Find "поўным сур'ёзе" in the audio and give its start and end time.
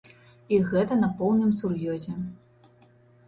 1.19-2.17